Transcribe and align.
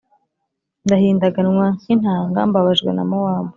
Ndahindaganwa 0.85 1.65
nk’inanga, 1.79 2.39
mbabajwe 2.49 2.89
na 2.93 3.03
Mowabu, 3.09 3.49